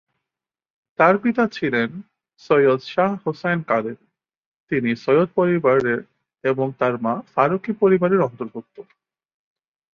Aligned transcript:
তার 0.99 1.15
পিতা 1.17 1.43
ছিলেন 1.47 1.89
সৈয়দ 2.39 2.81
শাহ 2.85 3.11
হোসাইন 3.23 3.59
কাদেরী, 3.61 4.05
তিনি 4.71 4.91
সৈয়দ 4.95 5.29
পরিবারের 5.35 5.99
এবং 6.43 6.67
তার 6.79 6.93
মা 7.01 7.13
ফারুকী 7.33 7.71
পরিবারের 7.81 8.21
অন্তর্ভুক্ত। 8.21 8.75